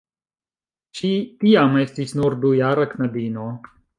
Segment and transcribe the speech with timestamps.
[0.99, 1.11] Ŝi
[1.43, 3.49] tiam estis nur dujara knabino.